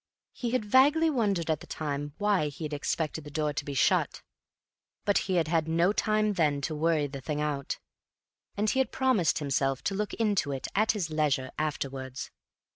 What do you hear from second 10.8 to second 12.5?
his leisure afterwards.